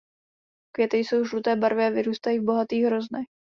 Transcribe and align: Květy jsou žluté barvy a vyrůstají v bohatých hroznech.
Květy 0.71 0.97
jsou 0.97 1.25
žluté 1.25 1.55
barvy 1.55 1.83
a 1.85 1.89
vyrůstají 1.89 2.39
v 2.39 2.43
bohatých 2.45 2.85
hroznech. 2.85 3.27